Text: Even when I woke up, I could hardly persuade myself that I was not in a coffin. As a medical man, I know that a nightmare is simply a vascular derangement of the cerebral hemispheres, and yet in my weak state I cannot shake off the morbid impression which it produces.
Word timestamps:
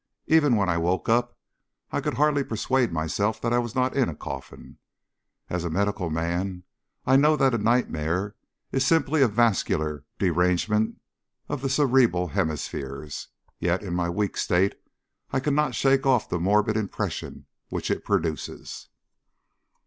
Even 0.25 0.55
when 0.55 0.67
I 0.67 0.77
woke 0.79 1.07
up, 1.09 1.37
I 1.91 2.01
could 2.01 2.15
hardly 2.15 2.43
persuade 2.43 2.91
myself 2.91 3.39
that 3.39 3.53
I 3.53 3.59
was 3.59 3.75
not 3.75 3.95
in 3.95 4.09
a 4.09 4.15
coffin. 4.15 4.79
As 5.47 5.63
a 5.63 5.69
medical 5.69 6.09
man, 6.09 6.63
I 7.05 7.17
know 7.17 7.35
that 7.35 7.53
a 7.53 7.59
nightmare 7.59 8.35
is 8.71 8.83
simply 8.83 9.21
a 9.21 9.27
vascular 9.27 10.03
derangement 10.17 10.99
of 11.47 11.61
the 11.61 11.69
cerebral 11.69 12.29
hemispheres, 12.29 13.27
and 13.59 13.67
yet 13.67 13.83
in 13.83 13.93
my 13.93 14.09
weak 14.09 14.37
state 14.37 14.73
I 15.29 15.39
cannot 15.39 15.75
shake 15.75 16.03
off 16.07 16.27
the 16.27 16.39
morbid 16.39 16.77
impression 16.77 17.45
which 17.69 17.91
it 17.91 18.03
produces. 18.03 18.87